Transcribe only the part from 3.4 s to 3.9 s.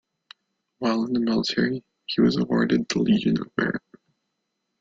Merit.